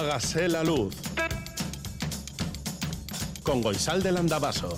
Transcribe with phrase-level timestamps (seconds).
[0.00, 0.96] Hágase la luz.
[3.42, 4.70] Con Goisal del Andabaso.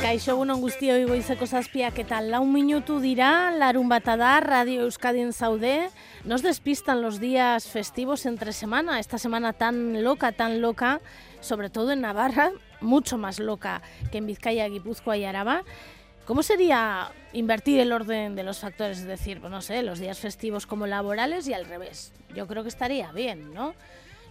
[0.00, 5.90] Kaixo egunon guztioi goizeko zazpiak eta lau minutu dira, larun bata da, Radio Euskadin zaude.
[6.24, 11.02] Nos despistan los días festivos entre semana, esta semana tan loca, tan loca,
[11.40, 12.52] sobre todo en Navarra,
[12.84, 13.82] mucho más loca
[14.12, 15.64] que en Vizcaya, Guipúzcoa y Araba.
[16.26, 18.98] ¿Cómo sería invertir el orden de los factores?
[18.98, 22.12] Es decir, pues no sé, los días festivos como laborales y al revés.
[22.34, 23.74] Yo creo que estaría bien, ¿no?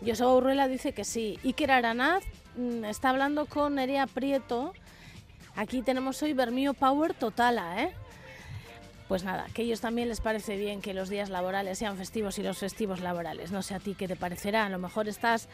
[0.05, 1.39] Joseba Urruela dice que sí.
[1.43, 2.23] Iker Aranaz
[2.57, 4.73] mm, está hablando con Nerea Prieto.
[5.55, 7.93] Aquí tenemos hoy Bermío Power Totala, ¿eh?
[9.07, 12.39] Pues nada, que a ellos también les parece bien que los días laborales sean festivos
[12.39, 13.51] y los festivos laborales.
[13.51, 14.65] No sé a ti qué te parecerá.
[14.65, 15.49] A lo mejor estás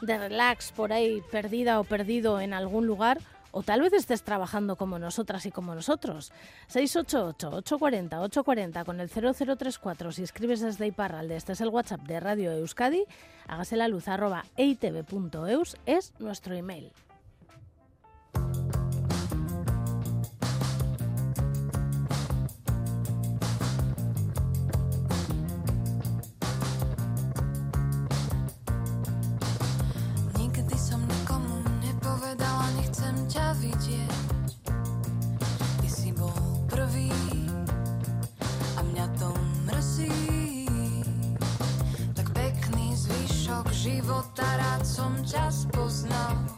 [0.00, 3.18] de relax por ahí, perdida o perdido en algún lugar.
[3.54, 6.32] O tal vez estés trabajando como nosotras y como nosotros.
[6.72, 11.36] 688-840-840 con el 0034 si escribes desde Iparralde.
[11.36, 13.04] Este es el WhatsApp de Radio Euskadi.
[13.46, 16.90] Hágase la luz arroba es nuestro email.
[43.82, 46.51] Života, rád som ťa spoznal.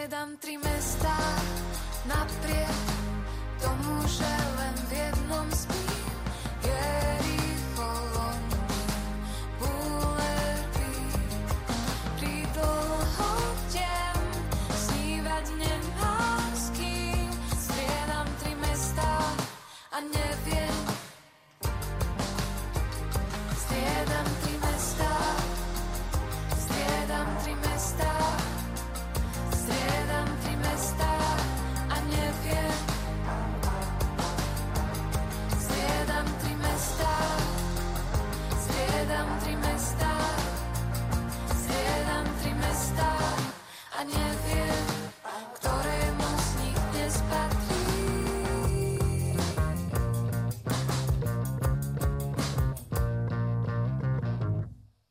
[0.00, 1.12] Striedam tri mestá
[2.08, 2.80] napriek
[3.60, 4.32] tomu, že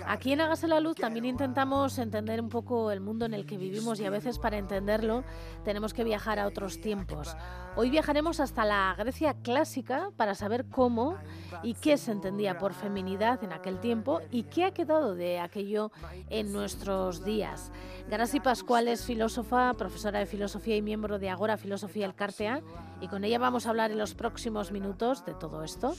[0.06, 3.58] Aquí en Hágase la Luz también intentamos entender un poco el mundo en el que
[3.58, 5.24] vivimos y a veces para entenderlo
[5.64, 7.36] tenemos que viajar a otros tiempos.
[7.74, 11.16] Hoy viajaremos hasta la Grecia clásica para saber cómo
[11.64, 15.90] y qué se entendía por feminidad en aquel tiempo y qué ha quedado de aquello
[16.30, 17.72] en nuestros días.
[18.08, 22.60] Garasi Pascual es filósofa, profesora de filosofía y miembro de Agora Filosofía El Cartea,
[23.00, 25.94] y con ella vamos a hablar en los próximos minutos de todo esto.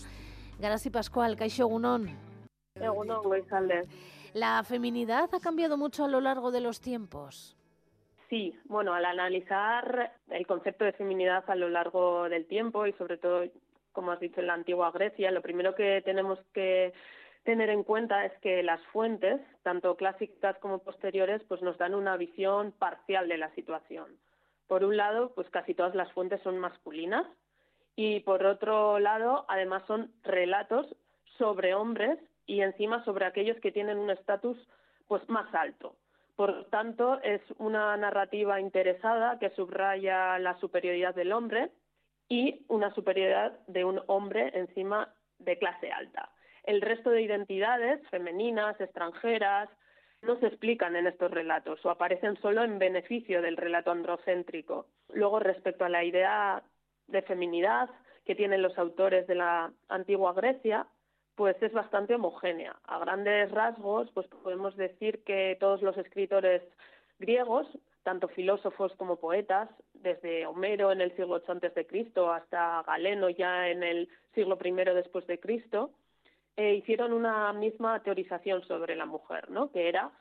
[0.59, 2.17] Garasi Pascual, Caixo Gunón.
[4.33, 7.57] ¿La feminidad ha cambiado mucho a lo largo de los tiempos?
[8.29, 13.17] Sí, bueno, al analizar el concepto de feminidad a lo largo del tiempo y sobre
[13.17, 13.43] todo,
[13.91, 16.93] como has dicho, en la antigua Grecia, lo primero que tenemos que
[17.43, 22.17] tener en cuenta es que las fuentes, tanto clásicas como posteriores, pues nos dan una
[22.17, 24.07] visión parcial de la situación.
[24.67, 27.25] Por un lado, pues casi todas las fuentes son masculinas
[27.95, 30.87] y por otro lado, además son relatos
[31.37, 34.57] sobre hombres y encima sobre aquellos que tienen un estatus
[35.07, 35.95] pues más alto.
[36.35, 41.71] Por tanto, es una narrativa interesada que subraya la superioridad del hombre
[42.27, 46.29] y una superioridad de un hombre encima de clase alta.
[46.63, 49.69] El resto de identidades femeninas, extranjeras,
[50.25, 54.87] no se explican en estos relatos o aparecen solo en beneficio del relato androcéntrico.
[55.13, 56.63] Luego, respecto a la idea
[57.07, 57.89] de feminidad
[58.25, 60.87] que tienen los autores de la antigua Grecia,
[61.35, 62.75] pues es bastante homogénea.
[62.85, 66.61] A grandes rasgos, pues podemos decir que todos los escritores
[67.19, 67.67] griegos,
[68.03, 73.29] tanto filósofos como poetas, desde Homero en el siglo VIII antes de Cristo hasta Galeno
[73.29, 75.91] ya en el siglo I después de Cristo,
[76.57, 79.71] eh, hicieron una misma teorización sobre la mujer, ¿no?
[79.71, 80.11] Que era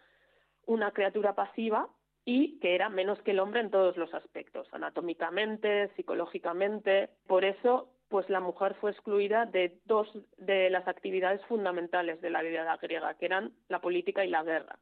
[0.67, 1.89] una criatura pasiva
[2.25, 7.11] y que era menos que el hombre en todos los aspectos, anatómicamente, psicológicamente.
[7.27, 12.43] Por eso pues la mujer fue excluida de dos de las actividades fundamentales de la
[12.43, 14.79] vida griega, que eran la política y la guerra,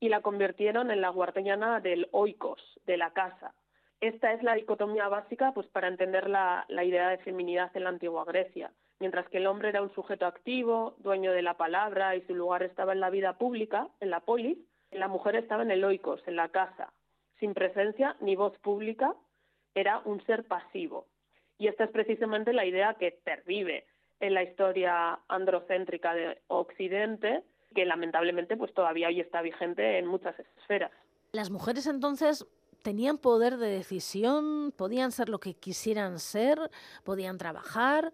[0.00, 3.54] y la convirtieron en la guardiana del oikos, de la casa.
[4.00, 7.90] Esta es la dicotomía básica pues, para entender la, la idea de feminidad en la
[7.90, 8.72] antigua Grecia.
[9.00, 12.62] Mientras que el hombre era un sujeto activo, dueño de la palabra y su lugar
[12.62, 14.58] estaba en la vida pública, en la polis,
[14.90, 16.92] la mujer estaba en el oikos, en la casa,
[17.40, 19.14] sin presencia ni voz pública,
[19.74, 21.08] era un ser pasivo,
[21.58, 23.86] y esta es precisamente la idea que pervive
[24.20, 27.42] en la historia androcéntrica de Occidente,
[27.74, 30.92] que lamentablemente pues todavía hoy está vigente en muchas esferas.
[31.32, 32.46] Las mujeres entonces
[32.82, 36.58] tenían poder de decisión, podían ser lo que quisieran ser,
[37.02, 38.12] podían trabajar.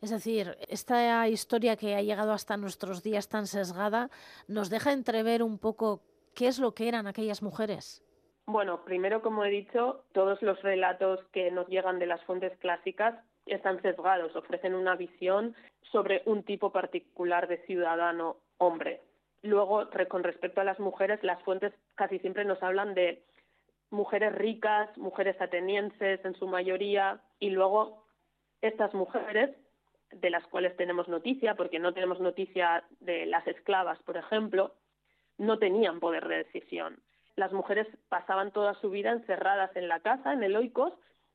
[0.00, 4.10] Es decir, esta historia que ha llegado hasta nuestros días tan sesgada
[4.46, 6.02] nos deja entrever un poco
[6.34, 8.04] qué es lo que eran aquellas mujeres.
[8.46, 13.14] Bueno, primero, como he dicho, todos los relatos que nos llegan de las fuentes clásicas
[13.46, 15.54] están sesgados, ofrecen una visión
[15.90, 19.02] sobre un tipo particular de ciudadano hombre.
[19.42, 23.22] Luego, con respecto a las mujeres, las fuentes casi siempre nos hablan de
[23.90, 28.04] mujeres ricas, mujeres atenienses en su mayoría, y luego
[28.60, 29.50] estas mujeres,
[30.10, 34.74] de las cuales tenemos noticia, porque no tenemos noticia de las esclavas, por ejemplo,
[35.36, 37.02] no tenían poder de decisión
[37.38, 40.92] las mujeres pasaban toda su vida encerradas en la casa, en el oikos,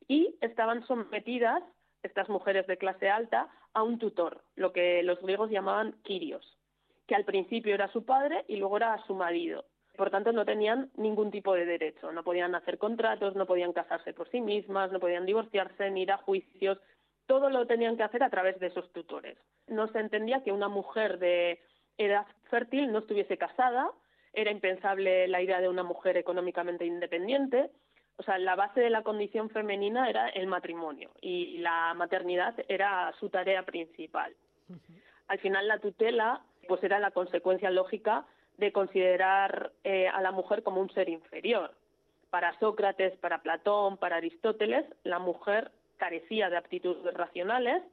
[0.08, 1.64] y estaban sometidas,
[2.04, 6.46] estas mujeres de clase alta, a un tutor, lo que los griegos llamaban Kyrios,
[7.08, 9.66] que al principio era su padre y luego era su marido.
[9.96, 14.14] Por tanto, no tenían ningún tipo de derecho, no podían hacer contratos, no podían casarse
[14.14, 16.80] por sí mismas, no podían divorciarse, ni ir a juicios,
[17.26, 19.38] todo lo tenían que hacer a través de esos tutores.
[19.68, 21.60] No se entendía que una mujer de
[21.98, 23.92] edad fértil no estuviese casada,
[24.34, 27.70] era impensable la idea de una mujer económicamente independiente.
[28.18, 33.14] O sea, la base de la condición femenina era el matrimonio y la maternidad era
[33.20, 34.36] su tarea principal.
[35.28, 38.26] Al final, la tutela pues era la consecuencia lógica
[38.58, 41.74] de considerar eh, a la mujer como un ser inferior.
[42.30, 47.84] Para Sócrates, para Platón, para Aristóteles, la mujer carecía de aptitudes racionales,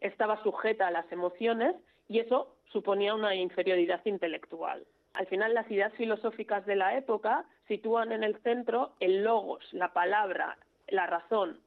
[0.00, 1.74] estaba sujeta a las emociones
[2.08, 4.84] y eso suponía una inferioridad intelectual.
[5.14, 9.92] Al final, las ideas filosóficas de la época sitúan en el centro el logos, la
[9.92, 10.56] palabra,
[10.88, 11.60] la razón.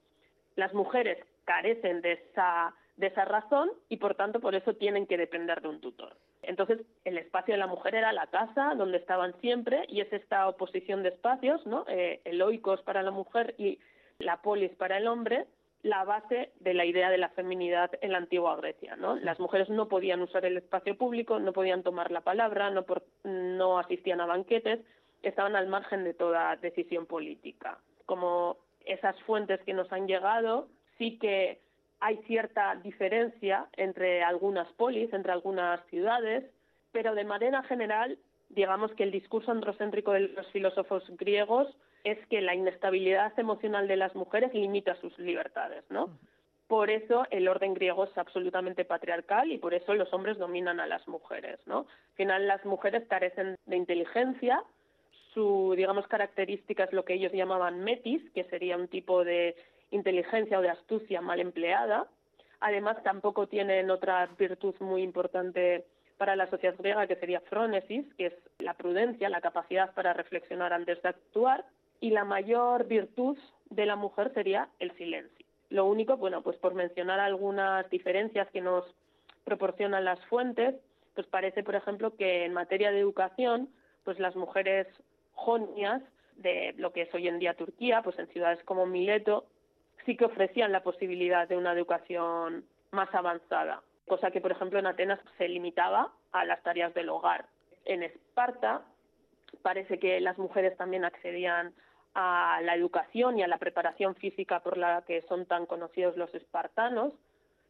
[0.55, 5.17] Las mujeres carecen de esa, de esa razón y, por tanto, por eso tienen que
[5.17, 6.15] depender de un tutor.
[6.43, 10.47] Entonces, el espacio de la mujer era la casa, donde estaban siempre, y es esta
[10.47, 11.85] oposición de espacios, ¿no?
[11.87, 13.79] Eh, el oikos para la mujer y
[14.17, 15.45] la polis para el hombre,
[15.83, 18.95] la base de la idea de la feminidad en la antigua Grecia.
[18.95, 19.15] ¿no?
[19.15, 22.85] Las mujeres no podían usar el espacio público, no podían tomar la palabra, no,
[23.23, 24.79] no asistían a banquetes,
[25.23, 27.79] estaban al margen de toda decisión política.
[28.05, 31.59] Como esas fuentes que nos han llegado, sí que
[31.99, 36.43] hay cierta diferencia entre algunas polis, entre algunas ciudades,
[36.91, 38.17] pero de manera general,
[38.49, 41.67] digamos que el discurso androcéntrico de los filósofos griegos
[42.03, 46.17] es que la inestabilidad emocional de las mujeres limita sus libertades, ¿no?
[46.67, 50.87] Por eso el orden griego es absolutamente patriarcal y por eso los hombres dominan a
[50.87, 51.79] las mujeres, ¿no?
[51.79, 54.63] Al final las mujeres carecen de inteligencia,
[55.33, 59.55] su, digamos, característica es lo que ellos llamaban metis, que sería un tipo de
[59.91, 62.07] inteligencia o de astucia mal empleada.
[62.59, 65.85] Además, tampoco tienen otra virtud muy importante
[66.17, 70.71] para la sociedad griega, que sería phronesis, que es la prudencia, la capacidad para reflexionar
[70.73, 71.65] antes de actuar.
[72.01, 73.37] Y la mayor virtud
[73.69, 75.45] de la mujer sería el silencio.
[75.69, 78.83] Lo único, bueno, pues por mencionar algunas diferencias que nos
[79.45, 80.75] proporcionan las fuentes,
[81.15, 83.69] pues parece, por ejemplo, que en materia de educación,
[84.03, 84.87] pues las mujeres
[85.33, 86.01] jonias
[86.35, 89.45] de lo que es hoy en día Turquía, pues en ciudades como Mileto,
[90.05, 94.87] sí que ofrecían la posibilidad de una educación más avanzada, cosa que, por ejemplo, en
[94.87, 97.45] Atenas se limitaba a las tareas del hogar.
[97.85, 98.81] En Esparta
[99.61, 101.73] parece que las mujeres también accedían
[102.13, 106.33] a la educación y a la preparación física por la que son tan conocidos los
[106.35, 107.13] espartanos,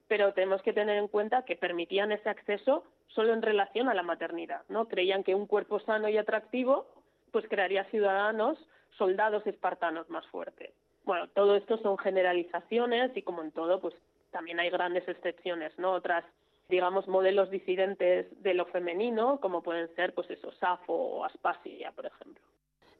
[0.07, 4.03] pero tenemos que tener en cuenta que permitían ese acceso solo en relación a la
[4.03, 4.87] maternidad, ¿no?
[4.87, 6.85] Creían que un cuerpo sano y atractivo
[7.31, 8.57] pues crearía ciudadanos,
[8.97, 10.71] soldados espartanos más fuertes.
[11.05, 13.95] Bueno, todo esto son generalizaciones y como en todo, pues
[14.31, 15.93] también hay grandes excepciones, ¿no?
[15.93, 16.23] Otras,
[16.69, 22.05] digamos, modelos disidentes de lo femenino, como pueden ser, pues eso, Safo o Aspasia, por
[22.05, 22.43] ejemplo.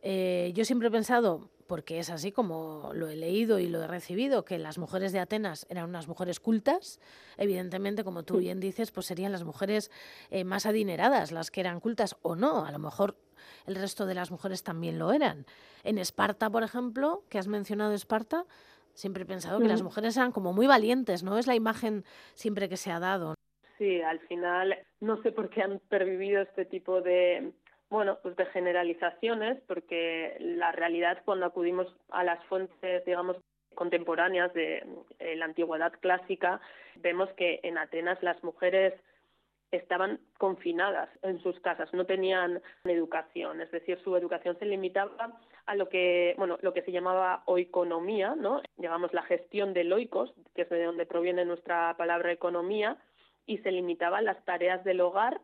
[0.02, 3.88] Eh, yo siempre he pensado, porque es así como lo he leído y lo he
[3.88, 7.00] recibido, que las mujeres de Atenas eran unas mujeres cultas.
[7.38, 9.92] Evidentemente, como tú bien dices, pues serían las mujeres
[10.32, 12.66] eh, más adineradas las que eran cultas o no.
[12.66, 13.16] A lo mejor
[13.68, 15.46] el resto de las mujeres también lo eran.
[15.84, 18.46] En Esparta, por ejemplo, que has mencionado Esparta,
[18.94, 21.38] siempre he pensado que las mujeres eran como muy valientes, ¿no?
[21.38, 22.04] Es la imagen
[22.34, 23.36] siempre que se ha dado.
[23.78, 27.54] Sí, al final no sé por qué han pervivido este tipo de,
[27.92, 33.36] bueno, pues de generalizaciones, porque la realidad cuando acudimos a las fuentes, digamos,
[33.76, 34.86] contemporáneas de
[35.20, 36.62] eh, la antigüedad clásica,
[36.96, 38.94] vemos que en Atenas las mujeres
[39.72, 45.76] estaban confinadas en sus casas, no tenían educación, es decir, su educación se limitaba a
[45.76, 48.62] lo que, bueno, lo que se llamaba oikonomía, ¿no?
[48.78, 52.98] Digamos la gestión de loicos, que es de donde proviene nuestra palabra economía,
[53.46, 55.42] y se limitaba a las tareas del hogar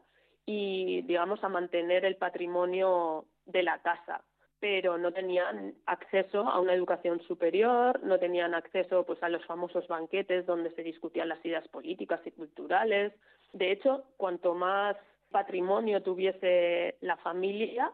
[0.48, 4.24] y, digamos, a mantener el patrimonio de la casa
[4.60, 9.88] pero no tenían acceso a una educación superior, no tenían acceso pues a los famosos
[9.88, 13.14] banquetes donde se discutían las ideas políticas y culturales,
[13.54, 14.96] de hecho, cuanto más
[15.32, 17.92] patrimonio tuviese la familia,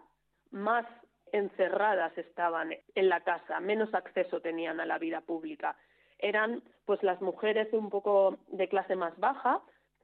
[0.52, 0.86] más
[1.32, 5.76] encerradas estaban en la casa, menos acceso tenían a la vida pública.
[6.20, 9.62] Eran pues las mujeres un poco de clase más baja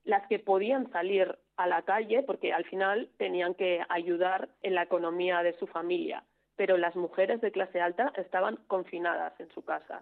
[0.09, 4.81] las que podían salir a la calle porque al final tenían que ayudar en la
[4.81, 6.23] economía de su familia,
[6.55, 10.01] pero las mujeres de clase alta estaban confinadas en su casa.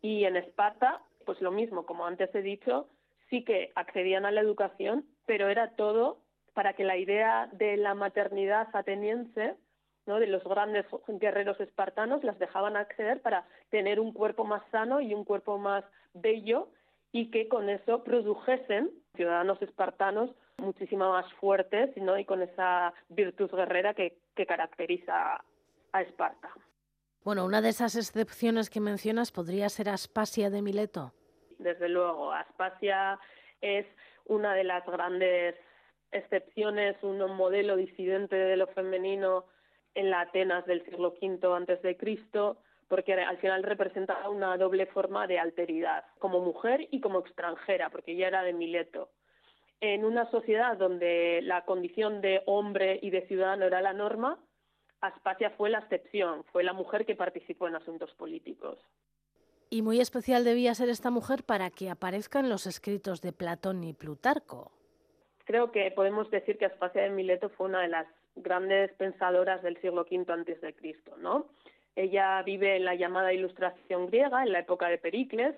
[0.00, 2.88] Y en Esparta, pues lo mismo, como antes he dicho,
[3.28, 6.22] sí que accedían a la educación, pero era todo
[6.54, 9.56] para que la idea de la maternidad ateniense,
[10.06, 10.20] ¿no?
[10.20, 15.12] de los grandes guerreros espartanos, las dejaban acceder para tener un cuerpo más sano y
[15.12, 15.84] un cuerpo más
[16.14, 16.68] bello
[17.12, 22.18] y que con eso produjesen ciudadanos espartanos muchísimo más fuertes ¿no?
[22.18, 25.42] y con esa virtud guerrera que, que caracteriza
[25.92, 26.50] a Esparta.
[27.24, 31.12] Bueno, una de esas excepciones que mencionas podría ser Aspasia de Mileto
[31.58, 32.32] desde luego.
[32.32, 33.18] Aspasia
[33.60, 33.86] es
[34.26, 35.56] una de las grandes
[36.12, 39.46] excepciones, un modelo disidente de lo femenino
[39.94, 44.86] en la Atenas del siglo V antes de Cristo, porque al final representa una doble
[44.86, 49.10] forma de alteridad, como mujer y como extranjera, porque ella era de Mileto.
[49.80, 54.38] En una sociedad donde la condición de hombre y de ciudadano era la norma,
[55.00, 58.78] Aspasia fue la excepción, fue la mujer que participó en asuntos políticos.
[59.68, 63.84] Y muy especial debía ser esta mujer para que aparezca en los escritos de Platón
[63.84, 64.72] y Plutarco.
[65.44, 69.80] Creo que podemos decir que Aspasia de Mileto fue una de las grandes pensadoras del
[69.80, 71.46] siglo V antes de Cristo, ¿no?
[71.96, 75.54] Ella vive en la llamada Ilustración griega, en la época de Pericles,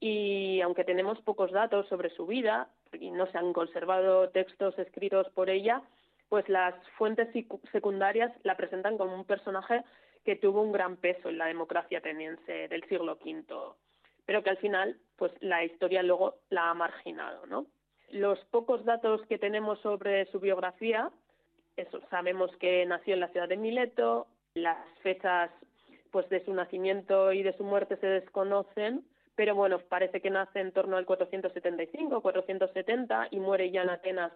[0.00, 5.28] y aunque tenemos pocos datos sobre su vida y no se han conservado textos escritos
[5.30, 5.82] por ella,
[6.28, 7.28] pues las fuentes
[7.72, 9.82] secundarias la presentan como un personaje
[10.24, 13.44] que tuvo un gran peso en la democracia ateniense del siglo V,
[14.26, 17.66] pero que al final, pues la historia luego la ha marginado, ¿no?
[18.10, 21.10] Los pocos datos que tenemos sobre su biografía,
[21.76, 25.50] eso, sabemos que nació en la ciudad de Mileto, las fechas
[26.10, 30.60] pues de su nacimiento y de su muerte se desconocen, pero bueno, parece que nace
[30.60, 34.32] en torno al 475, 470 y muere ya en Atenas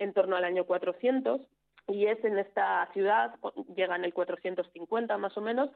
[0.00, 1.40] en torno al año 400
[1.86, 3.36] y es en esta ciudad,
[3.76, 5.70] llega en el 450 más o menos,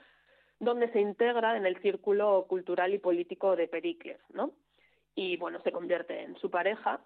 [0.58, 4.52] donde se integra en el círculo cultural y político de Pericles, ¿no?
[5.14, 7.00] Y bueno, se convierte en su pareja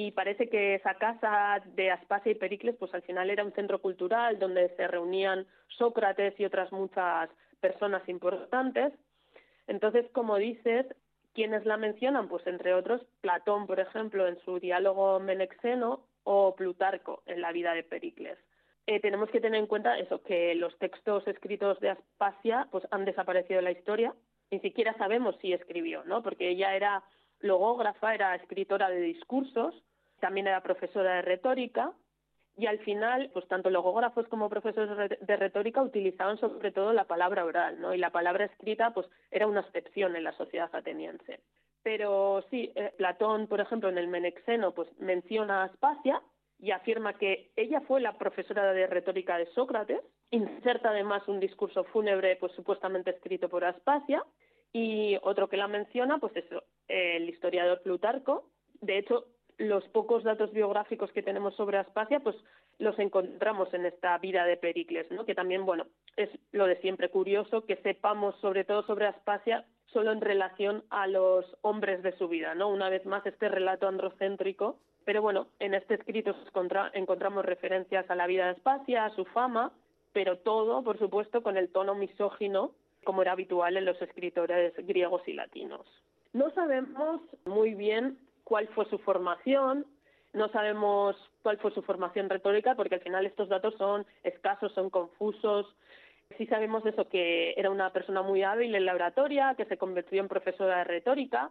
[0.00, 3.80] y parece que esa casa de Aspasia y Pericles pues al final era un centro
[3.80, 5.44] cultural donde se reunían
[5.76, 7.28] Sócrates y otras muchas
[7.58, 8.92] personas importantes.
[9.66, 10.86] Entonces, como dices,
[11.34, 12.28] ¿quiénes la mencionan?
[12.28, 17.74] Pues entre otros Platón, por ejemplo, en su diálogo Menexeno o Plutarco en la vida
[17.74, 18.38] de Pericles.
[18.86, 23.04] Eh, tenemos que tener en cuenta eso, que los textos escritos de Aspasia pues han
[23.04, 24.14] desaparecido de la historia,
[24.52, 26.22] ni siquiera sabemos si escribió, ¿no?
[26.22, 27.02] Porque ella era
[27.40, 29.74] logógrafa, era escritora de discursos,
[30.20, 31.92] también era profesora de retórica
[32.56, 37.44] y al final, pues tanto logógrafos como profesores de retórica utilizaban sobre todo la palabra
[37.44, 37.94] oral, ¿no?
[37.94, 41.40] Y la palabra escrita, pues era una excepción en la sociedad ateniense.
[41.84, 46.20] Pero sí, eh, Platón, por ejemplo, en el Menexeno, pues menciona a Aspasia
[46.58, 50.00] y afirma que ella fue la profesora de retórica de Sócrates,
[50.32, 54.24] inserta además un discurso fúnebre, pues supuestamente escrito por Aspasia,
[54.72, 56.44] y otro que la menciona, pues es
[56.88, 58.50] el historiador Plutarco.
[58.80, 59.26] De hecho,
[59.58, 62.36] los pocos datos biográficos que tenemos sobre Aspasia, pues
[62.78, 65.24] los encontramos en esta vida de Pericles, ¿no?
[65.24, 65.86] Que también, bueno,
[66.16, 71.06] es lo de siempre curioso que sepamos sobre todo sobre Aspasia solo en relación a
[71.06, 72.68] los hombres de su vida, ¿no?
[72.68, 76.36] Una vez más este relato androcéntrico, pero bueno, en este escrito
[76.92, 79.72] encontramos referencias a la vida de Aspasia, a su fama,
[80.12, 82.72] pero todo, por supuesto, con el tono misógino,
[83.04, 85.86] como era habitual en los escritores griegos y latinos.
[86.32, 89.84] No sabemos muy bien cuál fue su formación,
[90.32, 94.88] no sabemos cuál fue su formación retórica, porque al final estos datos son escasos, son
[94.88, 95.66] confusos.
[96.38, 100.22] Sí sabemos eso, que era una persona muy hábil en la oratoria, que se convirtió
[100.22, 101.50] en profesora de retórica,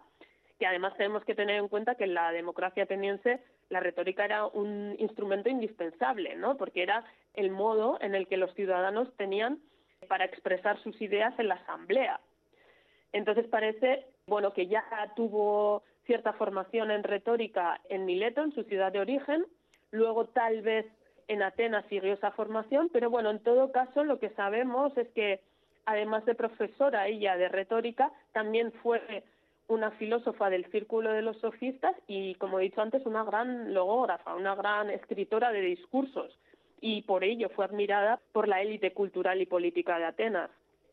[0.57, 4.47] que además tenemos que tener en cuenta que en la democracia ateniense la retórica era
[4.47, 6.57] un instrumento indispensable, ¿no?
[6.57, 7.03] Porque era
[7.35, 9.59] el modo en el que los ciudadanos tenían
[10.07, 12.19] para expresar sus ideas en la asamblea.
[13.11, 14.83] Entonces parece, bueno, que ya
[15.15, 19.45] tuvo cierta formación en retórica en Mileto, en su ciudad de origen,
[19.91, 20.85] luego tal vez
[21.27, 25.41] en Atenas siguió esa formación, pero bueno, en todo caso lo que sabemos es que
[25.85, 29.23] además de profesora ella de retórica, también fue
[29.67, 34.35] una filósofa del círculo de los sofistas y, como he dicho antes, una gran logógrafa,
[34.35, 36.37] una gran escritora de discursos.
[36.79, 40.49] Y por ello fue admirada por la élite cultural y política de Atenas.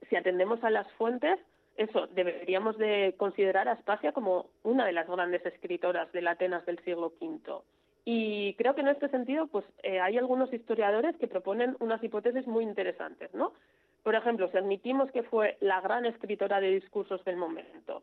[0.09, 1.38] Si atendemos a las fuentes,
[1.77, 6.79] eso, deberíamos de considerar a Aspasia como una de las grandes escritoras de Atenas del
[6.85, 7.63] siglo V.
[8.05, 12.47] Y creo que en este sentido, pues eh, hay algunos historiadores que proponen unas hipótesis
[12.47, 13.53] muy interesantes, ¿no?
[14.03, 18.03] Por ejemplo, si admitimos que fue la gran escritora de discursos del momento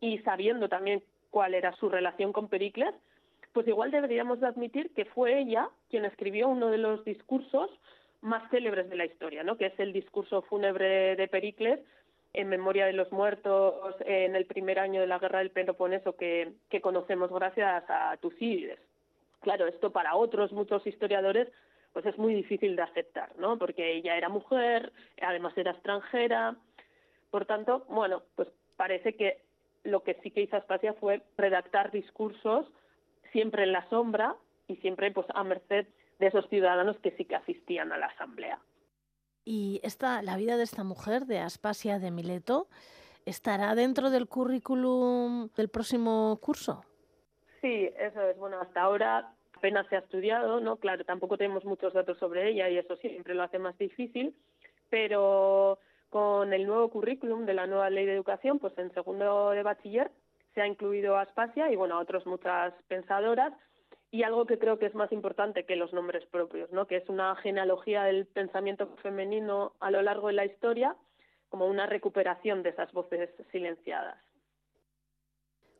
[0.00, 2.94] y sabiendo también cuál era su relación con Pericles,
[3.52, 7.68] pues igual deberíamos de admitir que fue ella quien escribió uno de los discursos
[8.20, 9.56] más célebres de la historia, ¿no?
[9.56, 11.80] Que es el discurso fúnebre de Pericles,
[12.32, 16.54] en memoria de los muertos en el primer año de la guerra del Peloponeso que,
[16.80, 18.78] conocemos gracias a Tucídides.
[19.40, 21.48] Claro, esto para otros muchos historiadores
[21.92, 23.58] pues es muy difícil de aceptar, ¿no?
[23.58, 26.54] Porque ella era mujer, además era extranjera.
[27.32, 29.42] Por tanto, bueno, pues parece que
[29.82, 32.66] lo que sí que hizo Aspasia fue redactar discursos
[33.32, 34.36] siempre en la sombra
[34.68, 35.86] y siempre pues a merced
[36.20, 38.60] de esos ciudadanos que sí que asistían a la asamblea.
[39.44, 42.68] Y esta, la vida de esta mujer, de Aspasia de Mileto,
[43.24, 46.84] ¿estará dentro del currículum del próximo curso?
[47.60, 48.36] Sí, eso es.
[48.38, 50.76] Bueno, hasta ahora apenas se ha estudiado, ¿no?
[50.76, 54.34] Claro, tampoco tenemos muchos datos sobre ella y eso siempre lo hace más difícil,
[54.88, 59.62] pero con el nuevo currículum de la nueva ley de educación, pues en segundo de
[59.62, 60.10] bachiller
[60.54, 63.52] se ha incluido a Aspasia y, bueno, a otras muchas pensadoras
[64.10, 66.86] y algo que creo que es más importante que los nombres propios, ¿no?
[66.86, 70.96] que es una genealogía del pensamiento femenino a lo largo de la historia,
[71.48, 74.18] como una recuperación de esas voces silenciadas.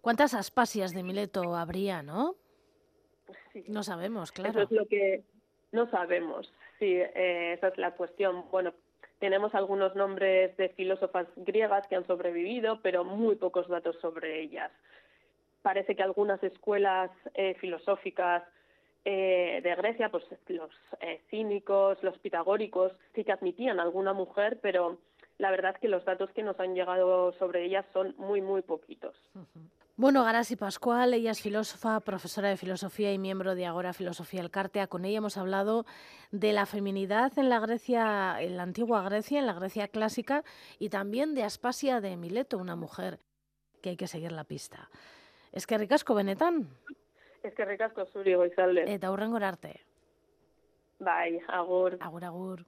[0.00, 2.36] ¿Cuántas aspasias de Mileto habría, no?
[3.52, 3.64] Sí.
[3.68, 4.50] No sabemos, claro.
[4.50, 5.24] Eso es lo que
[5.72, 8.44] no sabemos, sí, eh, esa es la cuestión.
[8.50, 8.72] Bueno,
[9.18, 14.72] tenemos algunos nombres de filósofas griegas que han sobrevivido, pero muy pocos datos sobre ellas
[15.62, 18.42] parece que algunas escuelas eh, filosóficas
[19.04, 20.70] eh, de Grecia, pues los
[21.00, 24.98] eh, cínicos, los pitagóricos, sí que admitían alguna mujer, pero
[25.38, 29.14] la verdad que los datos que nos han llegado sobre ellas son muy, muy poquitos.
[29.96, 34.50] Bueno, Garasi Pascual, ella es filósofa, profesora de filosofía y miembro de Agora Filosofía El
[34.50, 34.86] Cartea.
[34.86, 35.84] Con ella hemos hablado
[36.30, 40.42] de la feminidad en la Grecia, en la antigua Grecia, en la Grecia clásica,
[40.78, 43.18] y también de Aspasia de Mileto, una mujer
[43.82, 44.88] que hay que seguir la pista.
[45.52, 46.62] Eskerrik asko benetan.
[47.42, 48.84] Eskerrik asko zuri goizalde.
[48.94, 49.72] Eta hurrengora arte.
[51.00, 51.96] Bai, agur.
[52.00, 52.64] Agur, agur.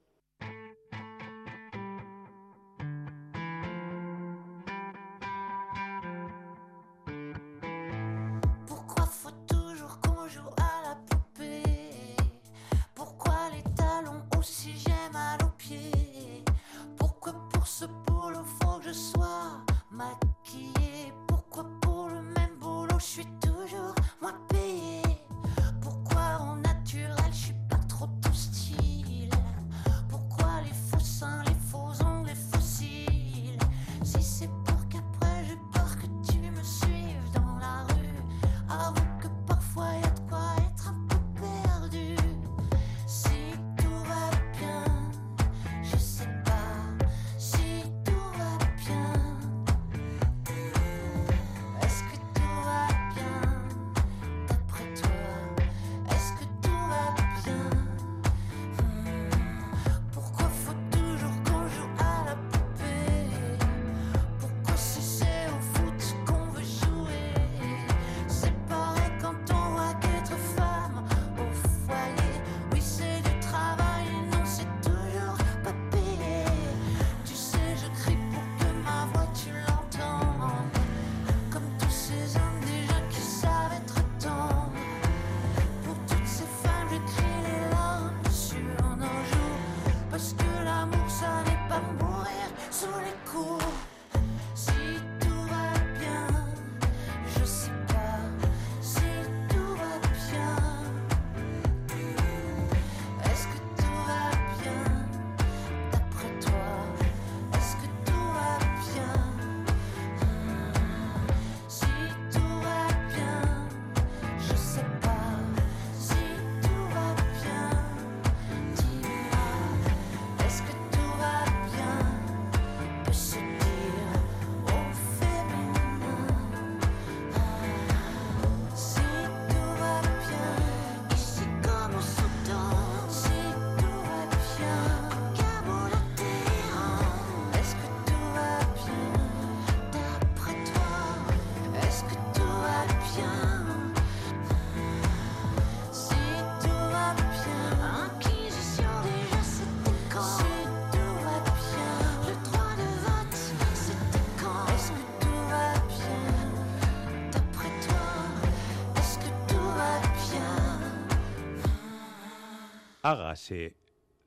[163.04, 163.74] Hágase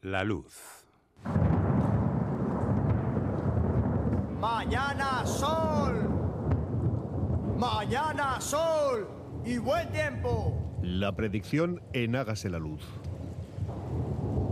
[0.02, 0.86] la luz.
[4.38, 6.10] Mañana sol.
[7.58, 9.08] Mañana sol.
[9.46, 10.78] Y buen tiempo.
[10.82, 12.82] La predicción en Hágase la Luz.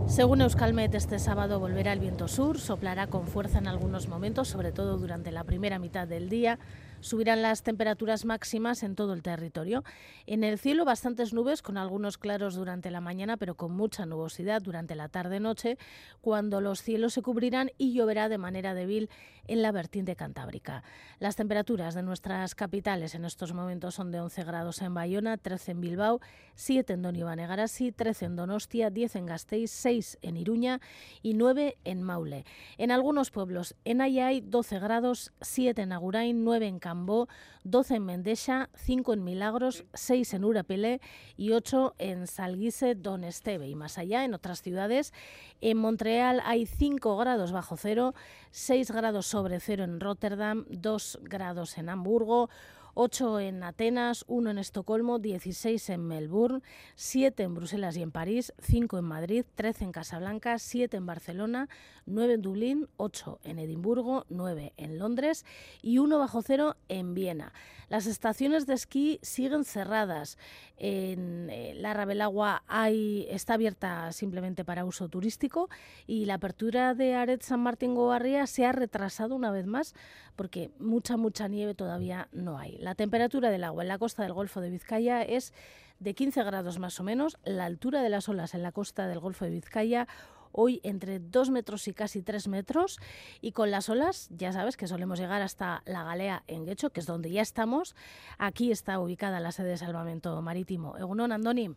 [0.06, 4.72] Según Euskalmet, este sábado volverá el viento sur, soplará con fuerza en algunos momentos, sobre
[4.72, 6.58] todo durante la primera mitad del día.
[7.04, 9.84] Subirán las temperaturas máximas en todo el territorio.
[10.26, 14.62] En el cielo bastantes nubes con algunos claros durante la mañana, pero con mucha nubosidad
[14.62, 15.76] durante la tarde-noche,
[16.22, 19.10] cuando los cielos se cubrirán y lloverá de manera débil
[19.46, 20.82] en la vertiente cantábrica.
[21.18, 25.72] Las temperaturas de nuestras capitales en estos momentos son de 11 grados en Bayona, 13
[25.72, 26.20] en Bilbao,
[26.54, 30.80] 7 en Donibane Garasi, 13 en Donostia, 10 en Gasteiz, 6 en Iruña
[31.20, 32.46] y 9 en Maule.
[32.78, 37.28] En algunos pueblos en Ayay 12 grados, 7 en Agurain, 9 en Cambó,
[37.64, 41.00] 12 en Mendexa, 5 en Milagros, 6 en Urapele
[41.36, 43.66] y 8 en Salguise, Don Esteve.
[43.66, 45.12] Y más allá, en otras ciudades,
[45.60, 48.14] en Montreal hay 5 grados bajo cero,
[48.52, 52.48] 6 grados sobre cero en Rotterdam, 2 grados en Hamburgo,
[52.94, 56.62] 8 en Atenas, 1 en Estocolmo, 16 en Melbourne,
[56.94, 61.68] 7 en Bruselas y en París, 5 en Madrid, 13 en Casablanca, 7 en Barcelona,
[62.06, 65.44] 9 en Dublín, 8 en Edimburgo, 9 en Londres
[65.82, 67.52] y 1 bajo cero en Viena.
[67.88, 70.38] Las estaciones de esquí siguen cerradas.
[70.76, 75.68] En eh, la Rabelagua hay, está abierta simplemente para uso turístico
[76.06, 79.94] y la apertura de Aret San Martín Gobarría se ha retrasado una vez más
[80.36, 82.78] porque mucha, mucha nieve todavía no hay.
[82.84, 85.54] La temperatura del agua en la costa del Golfo de Vizcaya es
[86.00, 89.20] de 15 grados más o menos, la altura de las olas en la costa del
[89.20, 90.06] Golfo de Vizcaya
[90.52, 93.00] hoy entre 2 metros y casi 3 metros,
[93.40, 97.00] y con las olas, ya sabes que solemos llegar hasta la galea en Guecho, que
[97.00, 97.96] es donde ya estamos.
[98.36, 100.94] Aquí está ubicada la sede de salvamento marítimo.
[100.98, 101.74] Egunon, Andoni.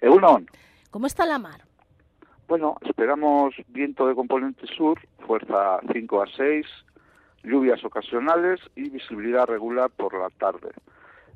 [0.00, 0.46] Egunon.
[0.90, 1.66] ¿Cómo está la mar?
[2.48, 6.66] Bueno, esperamos viento de componente sur, fuerza 5 a 6,
[7.42, 10.70] lluvias ocasionales y visibilidad regular por la tarde.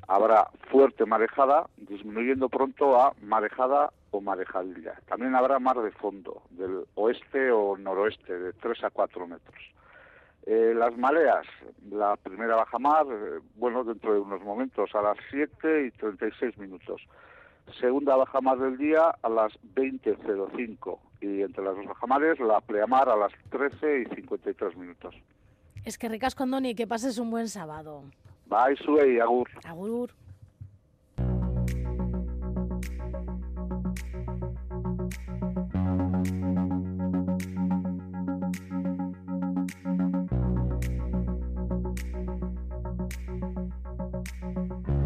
[0.07, 5.01] Habrá fuerte marejada, disminuyendo pronto a marejada o marejadilla.
[5.07, 9.59] También habrá mar de fondo, del oeste o noroeste, de 3 a 4 metros.
[10.47, 11.47] Eh, las maleas,
[11.91, 17.01] la primera bajamar, eh, bueno, dentro de unos momentos, a las 7 y 36 minutos
[17.81, 23.17] segunda bajamar del día a las 20.05 y entre las dos bajamares la pleamar a
[23.17, 25.15] las 13 y 53 minutos.
[25.85, 28.05] Es que ricas con Doni, que pases un buen sábado.
[28.47, 29.49] Bye, Sue y Agur.
[29.65, 30.11] Agur.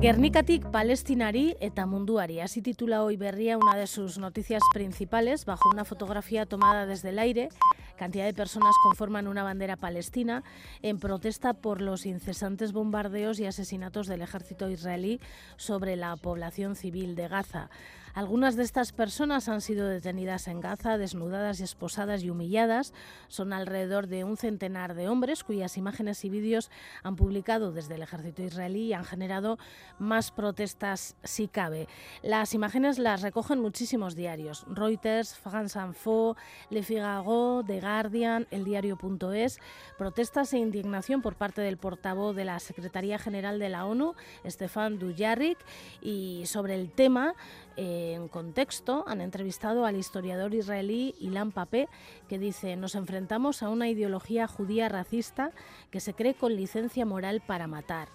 [0.00, 2.38] Guernicatic Palestinari eta Munduari.
[2.38, 7.18] Así titula hoy Berría una de sus noticias principales bajo una fotografía tomada desde el
[7.18, 7.48] aire.
[7.96, 10.44] Cantidad de personas conforman una bandera palestina
[10.82, 15.18] en protesta por los incesantes bombardeos y asesinatos del ejército israelí
[15.56, 17.68] sobre la población civil de Gaza.
[18.14, 22.92] Algunas de estas personas han sido detenidas en Gaza, desnudadas y esposadas y humilladas.
[23.28, 26.70] Son alrededor de un centenar de hombres cuyas imágenes y vídeos
[27.02, 29.58] han publicado desde el ejército israelí y han generado
[29.98, 31.88] más protestas si cabe.
[32.22, 34.64] Las imágenes las recogen muchísimos diarios.
[34.68, 36.36] Reuters, France Info,
[36.70, 39.58] Le Figaro, The Guardian, El Diario.es.
[39.96, 44.14] Protestas e indignación por parte del portavoz de la Secretaría General de la ONU,
[44.46, 45.58] Stefan Dujarric,
[46.00, 47.34] y sobre el tema
[47.78, 51.88] en contexto han entrevistado al historiador israelí Ilan Papé,
[52.28, 55.52] que dice, nos enfrentamos a una ideología judía racista
[55.92, 58.08] que se cree con licencia moral para matar.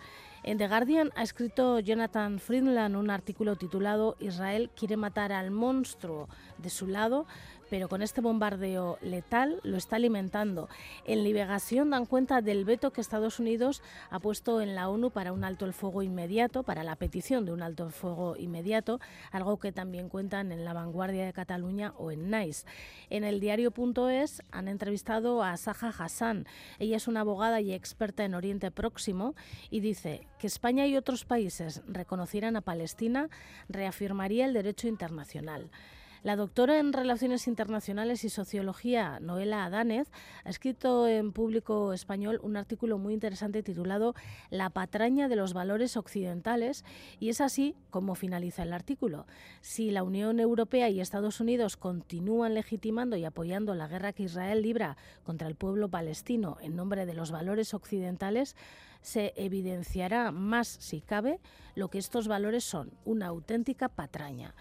[0.44, 6.28] En The Guardian ha escrito Jonathan Friedland un artículo titulado Israel quiere matar al monstruo
[6.58, 7.26] de su lado
[7.74, 10.70] pero con este bombardeo letal lo está alimentando.
[11.06, 13.82] En Liberación dan cuenta del veto que Estados Unidos
[14.12, 17.52] ha puesto en la ONU para un alto el fuego inmediato, para la petición de
[17.52, 19.00] un alto el fuego inmediato,
[19.32, 22.68] algo que también cuentan en La Vanguardia de Cataluña o en NICE.
[23.10, 26.46] En el diario.es han entrevistado a Saja Hassan.
[26.78, 29.34] Ella es una abogada y experta en Oriente Próximo
[29.72, 33.30] y dice que España y otros países reconocieran a Palestina
[33.68, 35.72] reafirmaría el derecho internacional.
[36.24, 40.10] La doctora en Relaciones Internacionales y Sociología, Noela Adánez,
[40.46, 44.16] ha escrito en público español un artículo muy interesante titulado
[44.50, 46.86] La patraña de los valores occidentales
[47.20, 49.28] y es así como finaliza el artículo.
[49.60, 54.62] Si la Unión Europea y Estados Unidos continúan legitimando y apoyando la guerra que Israel
[54.62, 58.56] libra contra el pueblo palestino en nombre de los valores occidentales,
[59.02, 61.42] se evidenciará más, si cabe,
[61.76, 64.56] lo que estos valores son, una auténtica patraña.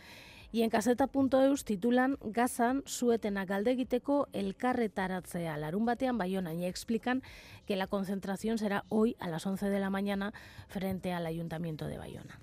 [0.52, 7.22] Y en caseta.eus titulan Gazan suetena galdegiteko elkarretaratzea larun batean Bayona y explican
[7.66, 10.34] que la concentración será hoy a las 11 de la mañana
[10.68, 12.38] frente al Ayuntamiento de Bayona.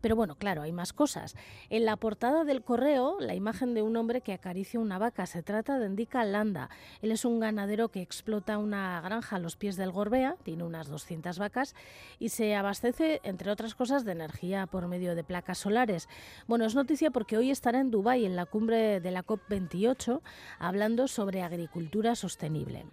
[0.00, 1.34] Pero bueno, claro, hay más cosas.
[1.70, 5.26] En la portada del correo, la imagen de un hombre que acaricia una vaca.
[5.26, 6.70] Se trata de Indica Landa.
[7.02, 10.88] Él es un ganadero que explota una granja a los pies del Gorbea, tiene unas
[10.88, 11.74] 200 vacas
[12.18, 16.08] y se abastece, entre otras cosas, de energía por medio de placas solares.
[16.46, 20.20] Bueno, es noticia porque hoy estará en Dubái, en la cumbre de la COP28,
[20.58, 22.84] hablando sobre agricultura sostenible.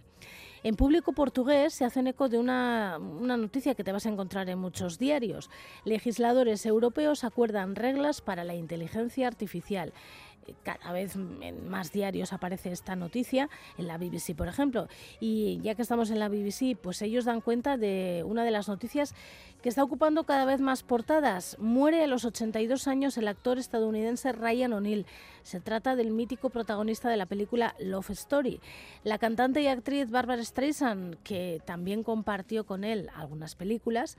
[0.66, 4.50] En público portugués se hacen eco de una, una, noticia que te vas a encontrar
[4.50, 5.48] en muchos diarios.
[5.84, 9.92] Legisladores europeos acuerdan reglas para la inteligencia artificial
[10.62, 14.88] cada vez en más diarios aparece esta noticia, en la BBC, por ejemplo.
[15.20, 18.68] Y ya que estamos en la BBC, pues ellos dan cuenta de una de las
[18.68, 19.14] noticias
[19.62, 21.56] que está ocupando cada vez más portadas.
[21.58, 25.06] Muere a los 82 años el actor estadounidense Ryan O'Neill.
[25.42, 28.60] Se trata del mítico protagonista de la película Love Story.
[29.04, 34.16] La cantante y actriz Barbara Streisand, que también compartió con él algunas películas,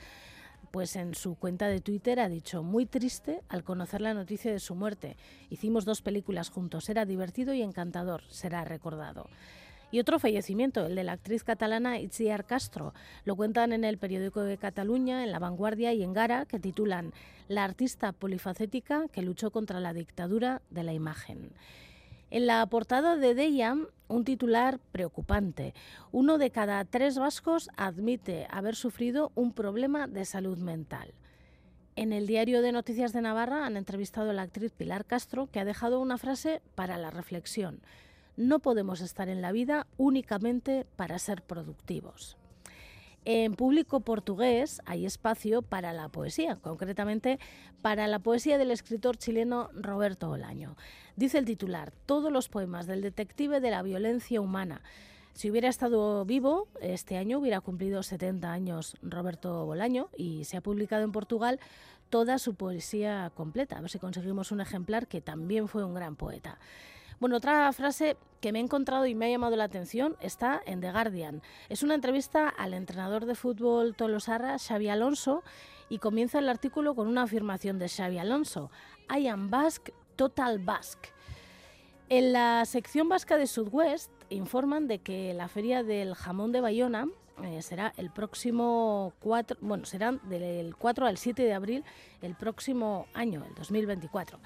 [0.72, 4.60] pues en su cuenta de Twitter ha dicho, muy triste al conocer la noticia de
[4.60, 5.18] su muerte.
[5.50, 9.28] Hicimos dos películas juntos, era divertido y encantador, será recordado.
[9.90, 12.94] Y otro fallecimiento, el de la actriz catalana Itziar Castro.
[13.24, 17.14] Lo cuentan en el periódico de Cataluña, en La Vanguardia y en Gara, que titulan
[17.48, 21.52] La artista polifacética que luchó contra la dictadura de la imagen.
[22.30, 23.78] En la portada de Deia,
[24.10, 25.74] un titular preocupante.
[26.12, 31.14] Uno de cada tres vascos admite haber sufrido un problema de salud mental.
[31.96, 35.62] En el diario de Noticias de Navarra han entrevistado a la actriz Pilar Castro, que
[35.62, 37.82] ha dejado una frase para la reflexión.
[38.36, 42.38] no podemos estar en la vida únicamente para ser productivos.
[43.30, 47.40] En público portugués hay espacio para la poesía, concretamente
[47.82, 50.78] para la poesía del escritor chileno Roberto Bolaño.
[51.18, 54.82] Dice el titular, todos los poemas del detective de la violencia humana.
[55.34, 60.62] Si hubiera estado vivo, este año hubiera cumplido 70 años Roberto Bolaño y se ha
[60.62, 61.60] publicado en Portugal
[62.10, 63.78] toda su poesía completa.
[63.78, 66.60] A ver si conseguimos un ejemplar que también fue un gran poeta.
[67.20, 70.82] Bueno, otra frase que me he encontrado y me ha llamado la atención está en
[70.82, 71.42] The Guardian.
[71.68, 75.44] Es una entrevista al entrenador de fútbol Tolosarra, Xavi Alonso,
[75.90, 78.70] y comienza el artículo con una afirmación de Xavi Alonso.
[79.10, 81.10] I am Basque, total Basque.
[82.10, 87.08] En la sección vasca de Sudwest informan de que la feria del jamón de Bayona
[87.44, 91.84] eh, será el próximo 4, bueno, serán del 4 al 7 de abril
[92.22, 94.40] el próximo año, el 2024.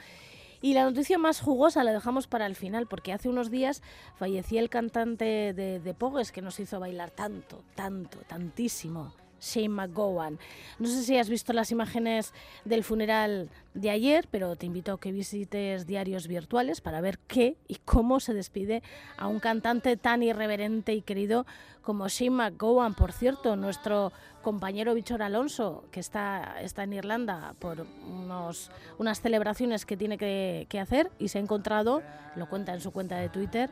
[0.61, 3.81] Y la noticia más jugosa la dejamos para el final, porque hace unos días
[4.15, 9.13] fallecía el cantante de, de Pogues que nos hizo bailar tanto, tanto, tantísimo.
[9.41, 10.39] Shane McGowan.
[10.79, 14.99] No sé si has visto las imágenes del funeral de ayer, pero te invito a
[14.99, 18.83] que visites diarios virtuales para ver qué y cómo se despide
[19.17, 21.45] a un cantante tan irreverente y querido
[21.81, 22.93] como Shane McGowan.
[22.93, 29.85] Por cierto, nuestro compañero Bichor Alonso, que está, está en Irlanda por unos, unas celebraciones
[29.85, 32.01] que tiene que hacer y se ha encontrado,
[32.35, 33.69] lo cuenta en su cuenta de Twitter,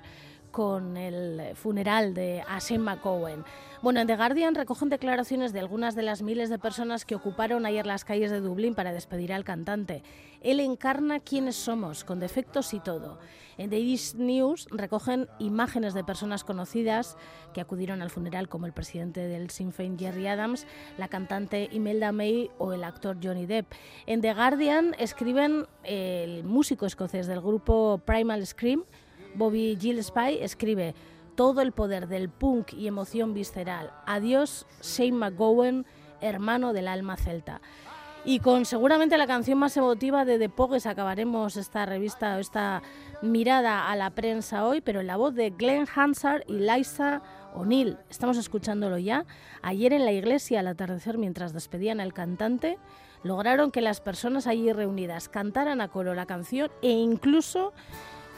[0.51, 3.45] con el funeral de Ashim McCowan.
[3.81, 7.65] Bueno, en The Guardian recogen declaraciones de algunas de las miles de personas que ocuparon
[7.65, 10.03] ayer las calles de Dublín para despedir al cantante.
[10.41, 13.19] Él encarna quiénes somos, con defectos y todo.
[13.57, 17.17] En The East News recogen imágenes de personas conocidas
[17.53, 20.65] que acudieron al funeral, como el presidente del Sinn Féin, Jerry Adams,
[20.97, 23.73] la cantante Imelda May o el actor Johnny Depp.
[24.05, 28.83] En The Guardian escriben el músico escocés del grupo Primal Scream,
[29.35, 30.95] Bobby Gillespie escribe
[31.35, 33.91] todo el poder del punk y emoción visceral.
[34.05, 35.85] Adiós, Shane McGowan,
[36.21, 37.61] hermano del alma celta.
[38.25, 42.81] Y con seguramente la canción más emotiva de The Pogues acabaremos esta revista esta
[43.21, 47.21] mirada a la prensa hoy, pero en la voz de Glenn Hansard y Liza
[47.55, 47.97] O'Neill.
[48.09, 49.25] Estamos escuchándolo ya.
[49.61, 52.77] Ayer en la iglesia al atardecer, mientras despedían al cantante,
[53.23, 57.71] lograron que las personas allí reunidas cantaran a coro la canción e incluso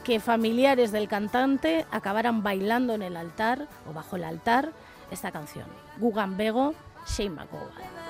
[0.04, 4.72] que familiares del cantante acabaran bailando en el altar o bajo el altar
[5.10, 5.66] esta canción.
[5.98, 6.74] Gugan Bego,
[7.06, 8.02] Shane McGowan.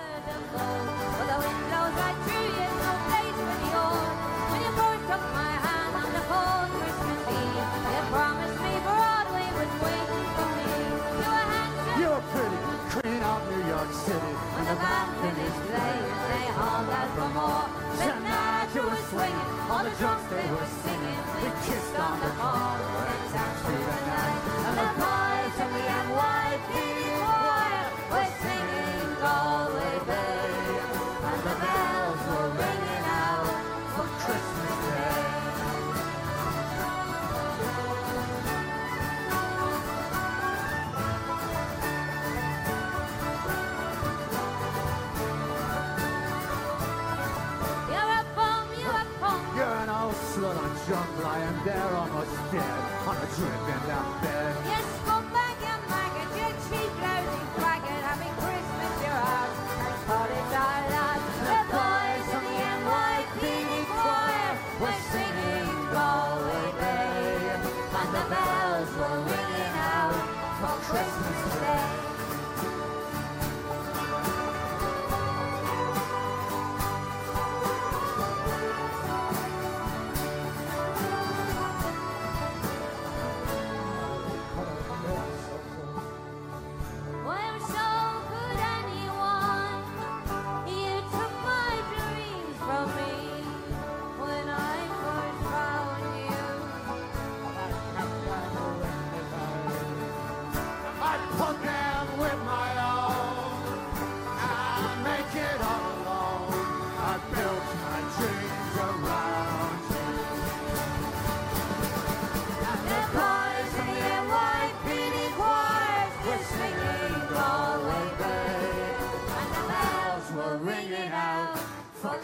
[54.23, 54.52] better.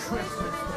[0.09, 0.68] Christmas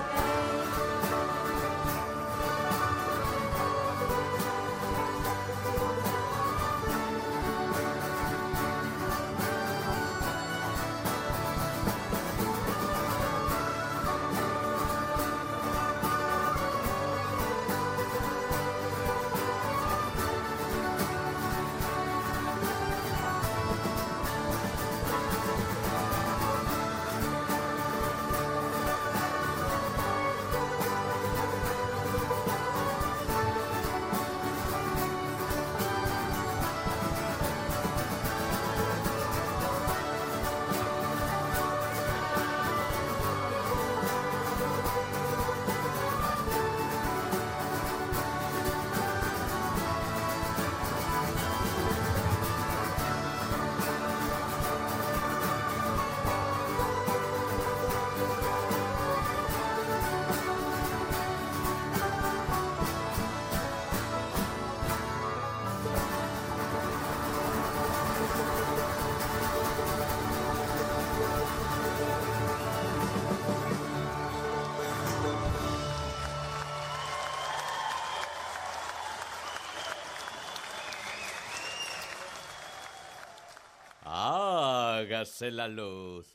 [85.22, 86.31] Hágase la luz.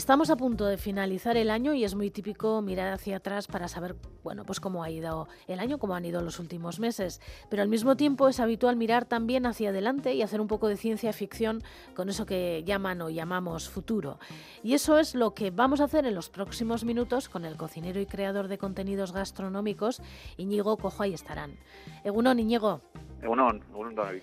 [0.00, 3.68] Estamos a punto de finalizar el año y es muy típico mirar hacia atrás para
[3.68, 7.20] saber, bueno, pues cómo ha ido el año, cómo han ido los últimos meses.
[7.50, 10.78] Pero al mismo tiempo es habitual mirar también hacia adelante y hacer un poco de
[10.78, 11.62] ciencia ficción
[11.94, 14.18] con eso que llaman o llamamos futuro.
[14.62, 18.00] Y eso es lo que vamos a hacer en los próximos minutos con el cocinero
[18.00, 20.00] y creador de contenidos gastronómicos,
[20.38, 21.58] Iñigo Cojo, ahí estarán.
[22.04, 22.80] Egunon, Iñigo.
[23.20, 24.22] Egunon, Egunon David.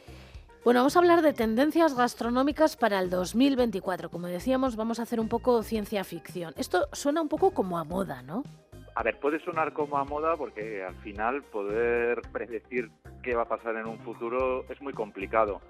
[0.67, 4.09] Bueno, vamos a hablar de tendencias gastronómicas para el 2024.
[4.09, 6.53] Como decíamos, vamos a hacer un poco ciencia ficción.
[6.57, 8.43] Esto suena un poco como a moda, ¿no?
[8.93, 12.91] A ver, puede sonar como a moda porque al final poder predecir
[13.23, 15.61] qué va a pasar en un futuro es muy complicado.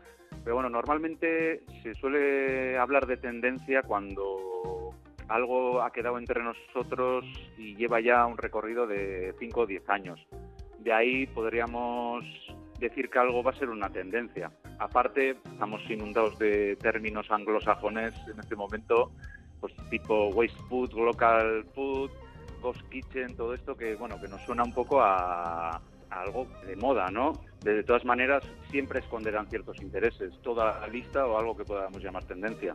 [0.43, 4.95] Pero bueno, normalmente se suele hablar de tendencia cuando
[5.27, 7.23] algo ha quedado entre nosotros
[7.55, 10.27] y lleva ya un recorrido de 5 o 10 años.
[10.79, 12.25] De ahí podríamos
[12.79, 14.51] decir que algo va a ser una tendencia.
[14.79, 19.11] Aparte, estamos inundados de términos anglosajones en este momento,
[19.59, 22.11] pues tipo waste food, local food,
[22.61, 27.09] ghost kitchen, todo esto que bueno que nos suena un poco a, algo de moda,
[27.09, 27.33] ¿no?
[27.63, 32.01] De, de todas maneras, siempre esconderán ciertos intereses, toda la lista o algo que podamos
[32.01, 32.73] llamar tendencia.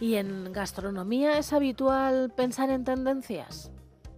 [0.00, 3.70] ¿Y en gastronomía es habitual pensar en tendencias?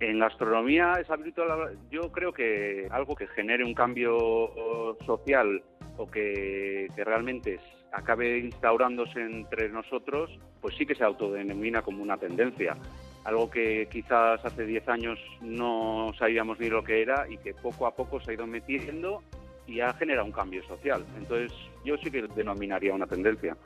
[0.03, 5.63] En gastronomía es habitual, yo creo que algo que genere un cambio social
[5.97, 7.61] o que, que realmente
[7.93, 12.77] acabe instaurándose entre nosotros, pues sí que se autodenomina como una tendencia.
[13.23, 17.87] Algo que quizás hace 10 años no sabíamos ni lo que era y que poco
[17.87, 19.23] a poco se ha ido metiendo
[19.69, 21.07] y ha generado un cambio social.
[21.17, 21.53] Entonces
[21.85, 23.57] yo sí que denominaría una tendencia.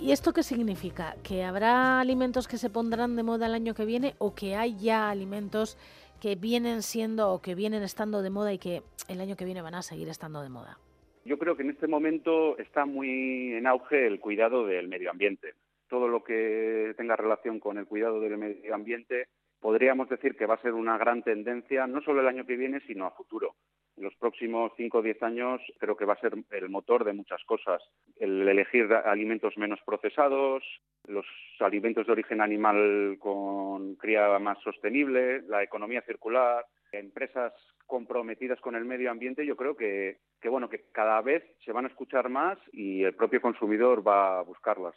[0.00, 1.14] ¿Y esto qué significa?
[1.22, 4.74] ¿Que habrá alimentos que se pondrán de moda el año que viene o que hay
[4.78, 5.76] ya alimentos
[6.22, 9.60] que vienen siendo o que vienen estando de moda y que el año que viene
[9.60, 10.78] van a seguir estando de moda?
[11.26, 15.52] Yo creo que en este momento está muy en auge el cuidado del medio ambiente.
[15.86, 19.28] Todo lo que tenga relación con el cuidado del medio ambiente
[19.60, 22.80] podríamos decir que va a ser una gran tendencia, no solo el año que viene,
[22.86, 23.54] sino a futuro.
[23.96, 27.12] En los próximos 5 o 10 años creo que va a ser el motor de
[27.12, 27.82] muchas cosas.
[28.16, 30.62] El elegir alimentos menos procesados,
[31.06, 31.26] los
[31.60, 37.52] alimentos de origen animal con cría más sostenible, la economía circular, empresas
[37.86, 41.84] comprometidas con el medio ambiente, yo creo que, que, bueno, que cada vez se van
[41.84, 44.94] a escuchar más y el propio consumidor va a buscarlas.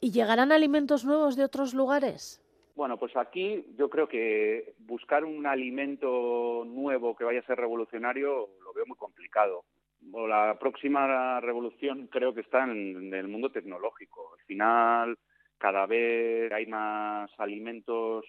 [0.00, 2.40] ¿Y llegarán alimentos nuevos de otros lugares?
[2.74, 8.48] Bueno, pues aquí yo creo que buscar un alimento nuevo que vaya a ser revolucionario
[8.64, 9.64] lo veo muy complicado.
[10.10, 14.34] La próxima revolución creo que está en, el mundo tecnológico.
[14.38, 15.18] Al final,
[15.58, 18.24] cada vez hay más alimentos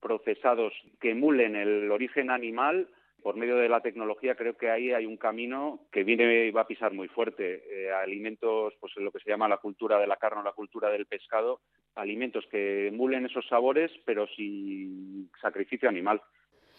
[0.00, 2.88] procesados que emulen el origen animal
[3.24, 6.60] por medio de la tecnología creo que ahí hay un camino que viene y va
[6.60, 7.64] a pisar muy fuerte.
[7.86, 10.90] Eh, alimentos, pues lo que se llama la cultura de la carne o la cultura
[10.90, 11.62] del pescado,
[11.94, 16.20] alimentos que emulen esos sabores, pero sin sacrificio animal.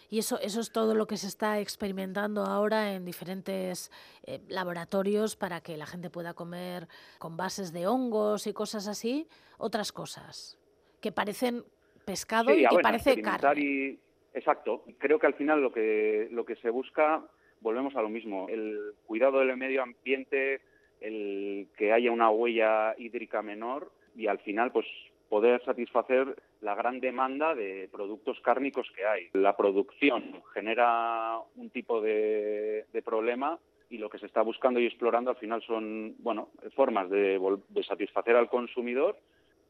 [0.08, 3.90] Y eso, eso es todo lo que se está experimentando ahora en diferentes
[4.22, 6.86] eh, laboratorios para que la gente pueda comer
[7.18, 9.26] con bases de hongos y cosas así,
[9.58, 10.56] otras cosas
[11.00, 11.64] que parecen
[12.04, 13.60] pescado Sí, y que bueno, parece carne.
[13.60, 14.00] y-
[14.36, 14.84] exacto.
[14.98, 17.24] Creo que al final lo que, lo que se busca,
[17.60, 20.60] volvemos a lo mismo, el cuidado del medio ambiente,
[21.00, 24.86] el que haya una huella hídrica menor y al final pues
[25.28, 29.28] poder satisfacer la gran demanda de productos cárnicos que hay.
[29.32, 33.58] La producción genera un tipo de, problema
[33.90, 37.82] y lo que se está buscando y explorando al final son bueno formas de, de
[37.84, 39.16] satisfacer al consumidor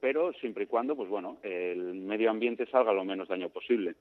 [0.01, 3.95] pero siempre y cuando pues bueno el medio ambiente salga lo menos daño posible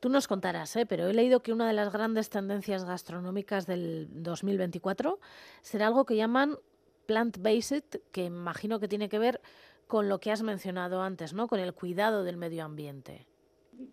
[0.00, 0.86] Tú nos contarás, ¿eh?
[0.86, 5.18] pero he leído que una de las grandes tendencias gastronómicas del 2024
[5.60, 6.56] será algo que llaman
[7.06, 9.40] plant-based, que imagino que tiene que ver
[9.86, 11.48] con lo que has mencionado antes, ¿no?
[11.48, 13.26] Con el cuidado del medio ambiente.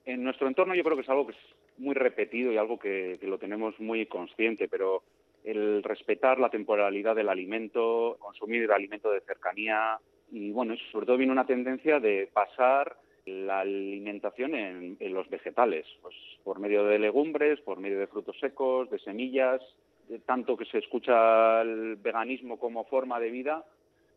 [0.06, 1.40] en nuestro entorno yo creo que es algo que es
[1.78, 5.04] muy repetido y algo que, que lo tenemos muy consciente pero
[5.46, 9.98] el respetar la temporalidad del alimento consumir alimento de cercanía
[10.32, 15.86] y bueno sobre todo viene una tendencia de pasar la alimentación en, en los vegetales,
[16.02, 19.62] pues por medio de legumbres, por medio de frutos secos, de semillas,
[20.08, 23.64] de tanto que se escucha el veganismo como forma de vida,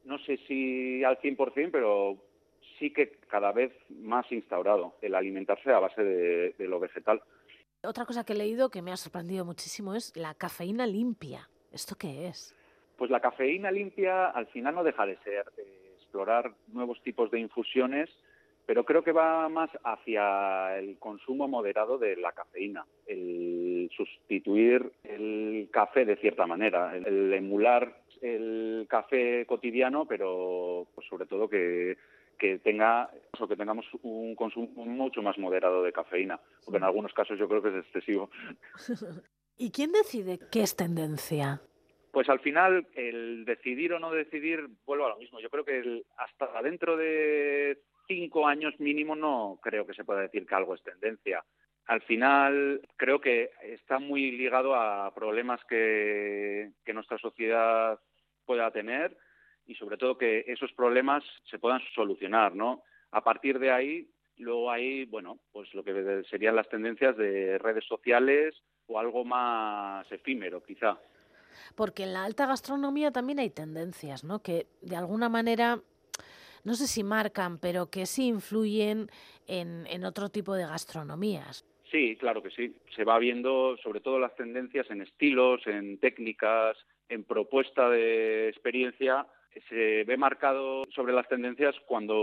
[0.05, 2.17] no sé si al 100%, pero
[2.79, 7.23] sí que cada vez más instaurado el alimentarse a base de, de lo vegetal.
[7.85, 11.49] Otra cosa que he leído que me ha sorprendido muchísimo es la cafeína limpia.
[11.73, 12.55] ¿Esto qué es?
[12.97, 15.82] Pues la cafeína limpia al final no deja de ser eh,
[16.13, 18.11] explorar nuevos tipos de infusiones
[18.67, 25.69] pero creo que va más hacia el consumo moderado de la cafeína, el sustituir el
[25.73, 31.97] café de cierta manera, el, emular el café cotidiano, pero pues, sobre todo que,
[32.39, 37.13] que tenga o que tengamos un consumo mucho más moderado de cafeína, porque en algunos
[37.15, 38.31] casos yo creo que es excesivo.
[39.59, 41.61] ¿Y quién decide qué es tendencia?
[42.13, 45.41] Pues al final, el decidir o no decidir, vuelvo a lo mismo.
[45.41, 50.21] Yo creo que el- hasta dentro de cinco años mínimo no creo que se pueda
[50.21, 51.43] decir que algo es tendencia.
[51.87, 57.99] Al final, creo que está muy ligado a problemas que, nuestra sociedad
[58.45, 59.17] pueda tener
[59.67, 62.83] y sobre todo que esos problemas se puedan solucionar, ¿no?
[63.13, 64.07] A partir de ahí,
[64.37, 68.55] luego hay, bueno, pues lo que serían las tendencias de redes sociales
[68.87, 70.99] o algo más efímero, quizá.
[71.75, 74.43] Porque en la alta gastronomía también hay tendencias, ¿no?
[74.43, 75.81] Que de alguna manera,
[76.65, 79.09] no sé si marcan, pero que sí influyen
[79.47, 81.65] en, en otro tipo de gastronomías.
[81.91, 82.75] Sí, claro que sí.
[82.97, 86.77] Se va viendo sobre todo las tendencias en estilos, en técnicas,
[87.11, 89.27] en propuesta de experiencia.
[89.69, 92.15] Se ve marcado sobre las tendencias cuando,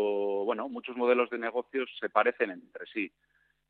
[0.45, 3.11] bueno, muchos modelos de negocios se parecen entre sí.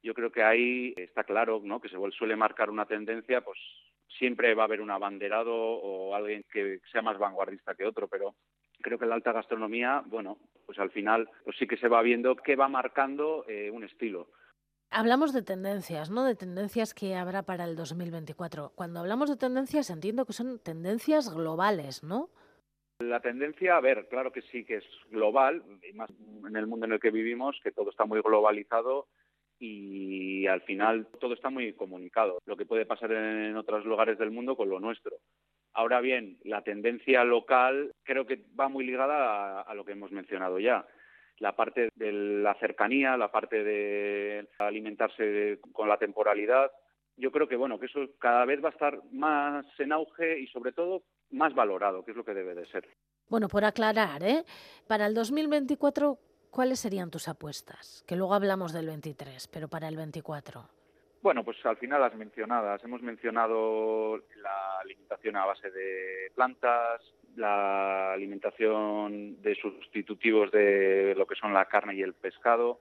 [0.01, 1.81] Yo creo que ahí está claro, ¿no?
[1.81, 3.59] Que se suele marcar una tendencia, pues
[4.17, 8.35] siempre va a haber un abanderado o alguien que sea más vanguardista que otro, pero
[8.81, 12.35] creo que la alta gastronomía, bueno, pues al final pues sí que se va viendo
[12.35, 14.29] que va marcando eh, un estilo.
[14.91, 16.23] Hablamos de tendencias, ¿no?
[16.23, 18.71] De tendencias que habrá para el 2024.
[18.73, 22.29] Cuando hablamos de tendencias entiendo que son tendencias globales, ¿no?
[22.99, 26.09] La tendencia, a ver, claro que sí que es global, y más
[26.45, 29.07] en el mundo en el que vivimos, que todo está muy globalizado
[29.59, 34.31] y al final todo está muy comunicado, lo que puede pasar en otros lugares del
[34.31, 35.17] mundo con lo nuestro.
[35.73, 40.59] Ahora bien, la tendencia local creo que va muy ligada a, lo que hemos mencionado
[40.59, 40.85] ya.
[41.37, 46.71] La parte de la cercanía, la parte de alimentarse con la temporalidad.
[47.15, 50.47] Yo creo que bueno, que eso cada vez va a estar más en auge y
[50.47, 52.87] sobre todo más valorado, que es lo que debe de ser.
[53.29, 54.43] Bueno, por aclarar, ¿eh?
[54.87, 56.17] Para el 2024,
[56.49, 58.03] ¿cuáles serían tus apuestas?
[58.07, 60.69] Que luego hablamos del 23, pero para el 24.
[61.21, 62.83] Bueno, pues al final las mencionadas.
[62.83, 67.01] Hemos mencionado la alimentación a base de plantas,
[67.35, 72.79] la alimentación de sustitutivos de lo que son la carne y el pescado.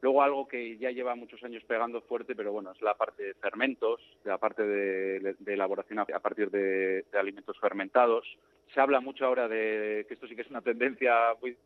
[0.00, 3.34] Luego algo que ya lleva muchos años pegando fuerte, pero bueno, es la parte de
[3.34, 8.24] fermentos, la parte de, de elaboración a, partir de, alimentos fermentados.
[8.72, 11.56] Se habla mucho ahora de que esto sí que es una tendencia muy,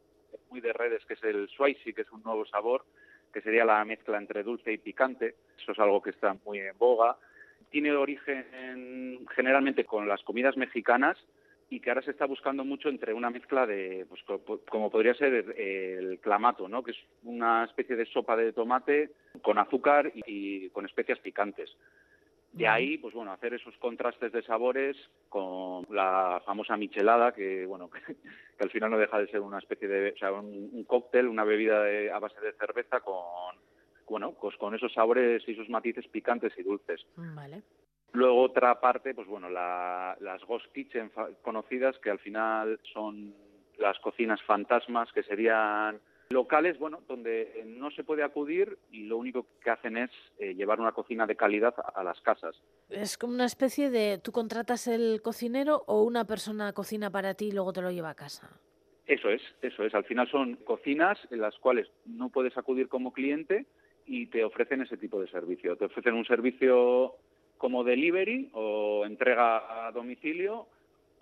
[0.50, 2.84] muy de redes, que es el swaisi, que es un nuevo sabor,
[3.32, 5.34] que sería la mezcla entre dulce y picante.
[5.58, 7.16] Eso es algo que está muy en boga.
[7.70, 11.16] Tiene origen generalmente con las comidas mexicanas
[11.70, 14.22] y que ahora se está buscando mucho entre una mezcla de, pues
[14.68, 16.82] como podría ser el clamato, ¿no?
[16.82, 21.74] que es una especie de sopa de tomate con azúcar y, y con especias picantes.
[22.52, 24.96] De ahí, pues bueno, hacer esos contrastes de sabores
[25.30, 29.58] con la famosa michelada, que bueno, que, que al final no deja de ser una
[29.58, 33.56] especie de, o sea, un, un cóctel, una bebida de, a base de cerveza con,
[34.08, 37.00] bueno, pues con esos sabores y esos matices picantes y dulces.
[37.16, 37.62] Vale.
[38.12, 43.34] Luego otra parte, pues bueno, la, las ghost kitchen conocidas, que al final son
[43.78, 45.98] las cocinas fantasmas, que serían
[46.32, 50.80] locales, bueno, donde no se puede acudir y lo único que hacen es eh, llevar
[50.80, 52.60] una cocina de calidad a, a, las casas.
[52.90, 57.46] Es como una especie de, tú contratas el cocinero o una persona cocina para ti
[57.46, 58.50] y luego te lo lleva a casa.
[59.06, 59.94] Eso es, eso es.
[59.94, 63.66] Al final son cocinas en las cuales no puedes acudir como cliente
[64.06, 65.76] y te ofrecen ese tipo de servicio.
[65.76, 67.16] Te ofrecen un servicio
[67.58, 70.66] como delivery o entrega a domicilio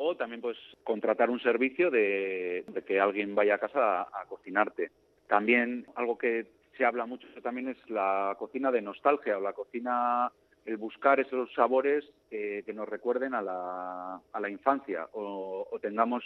[0.03, 4.25] o también pues contratar un servicio de, de que alguien vaya a casa a, a,
[4.27, 4.91] cocinarte.
[5.29, 6.47] También algo que
[6.79, 10.33] se habla mucho también es la cocina de nostalgia o la cocina,
[10.65, 15.79] el buscar esos sabores eh, que nos recuerden a la, a la infancia o, o,
[15.81, 16.25] tengamos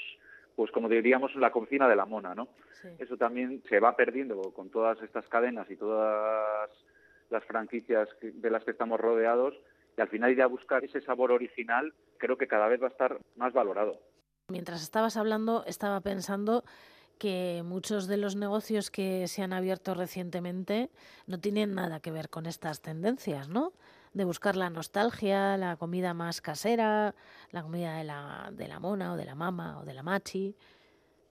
[0.55, 2.47] pues como diríamos la cocina de la mona, ¿no?
[2.81, 2.89] Sí.
[3.01, 6.71] Eso también se va perdiendo con todas estas cadenas y todas
[7.29, 9.53] las franquicias de las que estamos rodeados
[9.97, 12.91] y al final ir a buscar ese sabor original creo que cada vez va a
[12.91, 14.01] estar más valorado.
[14.49, 16.65] Mientras estabas hablando, estaba pensando
[17.19, 20.91] que muchos de los negocios que se han abierto recientemente
[21.27, 23.73] no tienen nada que ver con estas tendencias, ¿no?
[24.13, 27.15] De buscar la nostalgia, la comida más casera,
[27.51, 30.55] la comida de la, de la mona o de la mama o de la machi.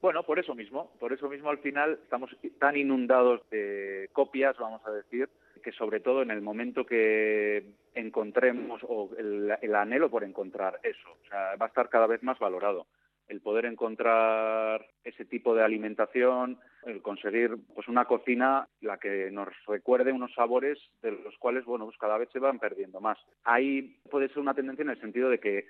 [0.00, 4.82] Bueno, por eso mismo, por eso mismo al final estamos tan inundados de copias, vamos
[4.86, 5.30] a decir,
[5.64, 11.08] que sobre todo en el momento que encontremos o el, el, anhelo por encontrar eso,
[11.10, 12.86] o sea, va a estar cada vez más valorado.
[13.26, 19.48] El poder encontrar ese tipo de alimentación el conseguir pues una cocina la que nos
[19.66, 23.18] recuerde unos sabores de los cuales bueno pues cada vez se van perdiendo más.
[23.44, 25.66] Ahí puede ser una tendencia en el sentido de que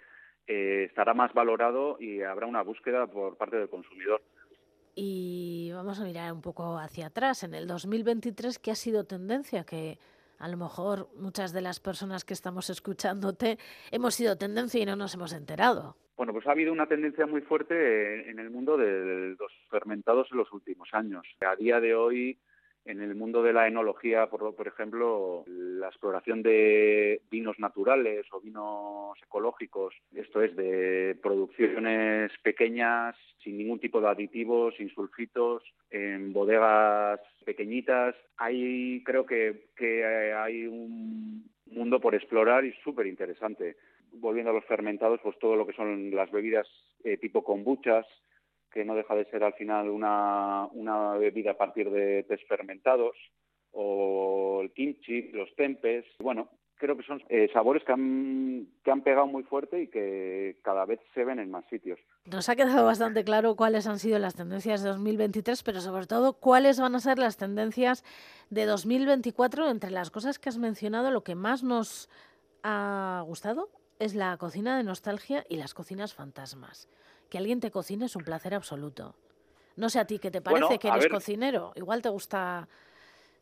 [0.47, 4.21] eh, estará más valorado y habrá una búsqueda por parte del consumidor.
[4.97, 9.65] Y vamos a mirar un poco hacia atrás, en el 2023, ¿qué ha sido tendencia?
[9.65, 9.99] Que
[10.39, 13.59] a lo mejor muchas de las personas que estamos escuchándote
[13.91, 15.97] hemos sido tendencia y no nos hemos enterado.
[16.17, 20.39] Bueno, pues ha habido una tendencia muy fuerte en el mundo de los fermentados en
[20.39, 21.27] los últimos años.
[21.41, 22.39] A día de hoy,
[22.85, 28.41] en el mundo de la enología, por, por ejemplo, la exploración de vinos naturales o
[28.41, 36.33] vinos ecológicos, esto es de producciones pequeñas, sin ningún tipo de aditivos, sin sulfitos, en
[36.33, 38.15] bodegas pequeñitas.
[38.37, 40.05] Ahí creo que, que
[40.35, 43.77] hay un mundo por explorar y súper interesante
[44.21, 46.69] volviendo a los fermentados, pues todo lo que son las bebidas
[47.03, 48.07] eh, tipo kombuchas,
[48.75, 53.17] que no deja de ser al final una, una bebida a partir de test fermentados,
[53.71, 56.05] o el kimchi, los tempes.
[56.19, 60.59] Bueno, creo que son eh, sabores que han, que han pegado muy fuerte y que
[60.65, 62.01] cada vez se ven en más sitios.
[62.25, 66.33] Nos ha quedado bastante claro cuáles han sido las tendencias de 2023, pero sobre todo
[66.35, 68.03] cuáles van a ser las tendencias
[68.51, 69.71] de 2024.
[69.71, 72.11] Entre las cosas que has mencionado, lo que más nos
[72.65, 73.71] ha gustado
[74.01, 76.89] es la cocina de nostalgia y las cocinas fantasmas.
[77.31, 79.15] Que alguien te cocine es un placer absoluto.
[79.77, 81.11] No sé a ti qué te parece Bueno, que eres ver.
[81.11, 81.73] cocinero.
[81.75, 82.69] Igual te gusta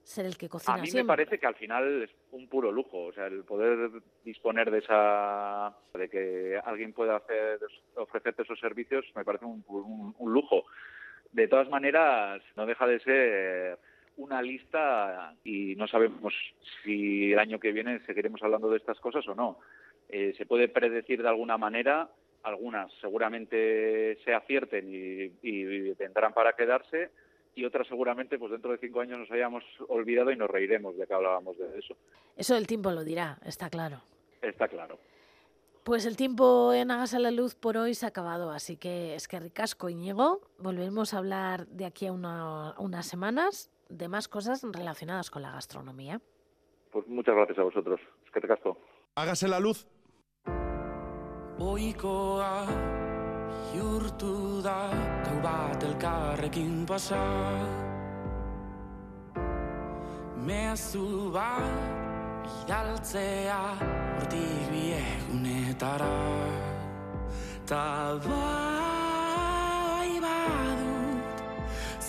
[0.03, 1.07] ser el que cocina A mí me siempre.
[1.16, 3.91] parece que al final es un puro lujo, o sea, el poder
[4.24, 7.61] disponer de esa, de que alguien pueda hacer,
[7.97, 10.64] ofrecerte esos servicios, me parece un, un- un lujo.
[11.30, 13.78] De todas maneras, no deja de ser
[14.16, 16.35] una lista y no sabemos
[16.83, 19.59] si el año que viene seguiremos hablando de estas cosas o no.
[20.09, 22.11] Eh, se puede predecir de alguna manera,
[22.43, 27.11] algunas seguramente se acierten y, y vendrán para quedarse,
[27.55, 31.07] y otras seguramente pues dentro de cinco años nos hayamos olvidado y nos reiremos de
[31.07, 31.97] que hablábamos de eso.
[32.36, 34.01] Eso el tiempo lo dirá, está claro.
[34.40, 34.99] Está claro.
[35.84, 39.14] Pues el tiempo en Hagas a la Luz por hoy se ha acabado, así que
[39.16, 40.40] es que ricasco, Íñigo.
[40.59, 45.51] Volveremos a hablar de aquí a una- unas semanas de más cosas relacionadas con la
[45.51, 46.20] gastronomía.
[46.93, 48.01] Pues muchas gracias a vosotros.
[48.24, 48.78] Es que te casco.
[49.16, 49.86] Hágase la luz.
[51.63, 52.67] Oikoa
[53.71, 54.91] bihurtu da
[55.25, 57.23] gau bat elkarrekin pasa.
[60.43, 62.03] Mezu bat
[62.43, 63.63] bidaltzea
[64.19, 66.19] hortik biegunetara
[67.67, 71.37] Ta bai badut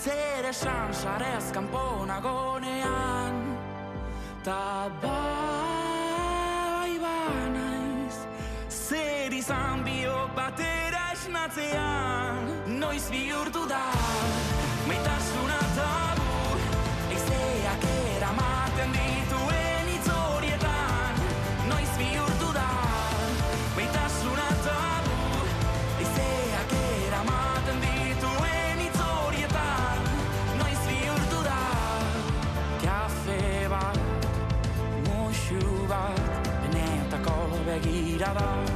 [0.02, 3.34] zer esan sarez kanpo nagonean
[4.42, 5.53] Ta bai
[11.54, 13.82] esnatzean Noiz bihurtu da?
[14.88, 16.58] Maitasuna tabu
[17.10, 17.84] Eizeak
[18.16, 21.14] eramaten dituen hitz horietan
[21.68, 22.68] Noiz bihurtu da?
[23.76, 25.18] Maitasuna tabu
[26.02, 26.72] Eizeak
[27.06, 29.98] eramaten dituen hitz horietan
[30.58, 31.60] Noiz bihurtu da?
[32.84, 33.98] Kafe bat
[35.06, 38.73] Muxu bat Benetako begirada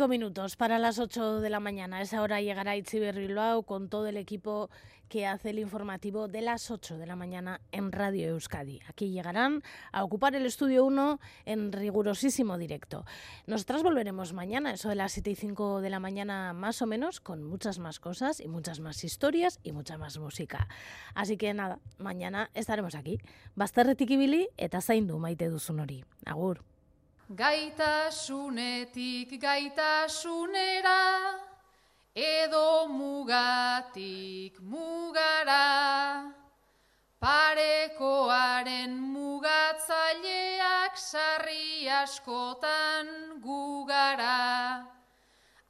[0.00, 1.98] Cinco minutos para las ocho de la mañana.
[1.98, 4.70] A esa hora llegará Itziber Bilbao con todo el equipo
[5.10, 8.80] que hace el informativo de las 8 de la mañana en Radio Euskadi.
[8.88, 13.04] Aquí llegarán a ocupar el estudio 1 en rigurosísimo directo.
[13.46, 17.20] Nosotras volveremos mañana, eso de las 7 y 5 de la mañana más o menos,
[17.20, 20.66] con muchas más cosas y muchas más historias y mucha más música.
[21.14, 23.18] Así que nada, mañana estaremos aquí.
[23.54, 25.84] Bazterretik ibili eta zaindu maite duzun.
[26.24, 26.69] Agur.
[27.30, 31.38] Gaitasunetik gaitasunera,
[32.12, 36.26] edo mugatik mugara,
[37.22, 44.90] parekoaren mugatzaileak sarri askotan gugara,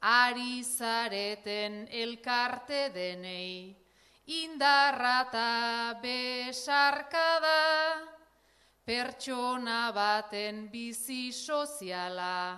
[0.01, 3.77] ari zareten elkarte denei,
[4.25, 8.17] indarrata besarkada,
[8.85, 12.57] pertsona baten bizi soziala,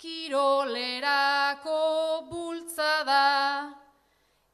[0.00, 1.80] kirolerako
[2.30, 3.74] bultzada,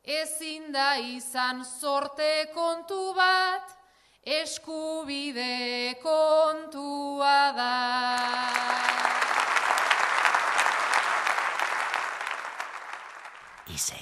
[0.02, 3.76] ezin da izan sorte kontu bat,
[4.26, 7.74] eskubide kontua da.
[13.66, 13.94] Hizo